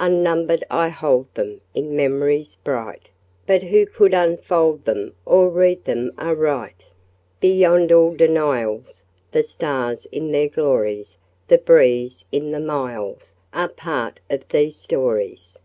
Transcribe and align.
Unnumbered 0.00 0.64
I 0.70 0.88
hold 0.88 1.34
them 1.34 1.60
In 1.74 1.94
memories 1.94 2.56
bright, 2.56 3.10
But 3.46 3.64
who 3.64 3.84
could 3.84 4.14
unfold 4.14 4.86
them, 4.86 5.14
Or 5.26 5.50
read 5.50 5.84
them 5.84 6.12
aright? 6.18 6.86
Beyond 7.40 7.92
all 7.92 8.14
denials 8.16 9.02
The 9.32 9.42
stars 9.42 10.06
in 10.06 10.32
their 10.32 10.48
glories 10.48 11.18
The 11.48 11.58
breeze 11.58 12.24
in 12.32 12.52
the 12.52 12.58
myalls 12.58 13.34
Are 13.52 13.68
part 13.68 14.18
of 14.30 14.48
these 14.48 14.76
stories. 14.76 15.58